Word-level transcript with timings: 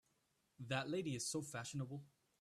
That 0.67 0.89
lady 0.89 1.13
is 1.13 1.27
so 1.29 1.43
fashionable! 1.43 2.01